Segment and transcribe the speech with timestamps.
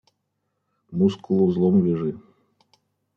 [0.97, 2.09] Мускул узлом вяжи.